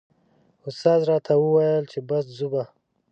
[0.67, 2.63] استاد راته و ویل چې بس ځو به.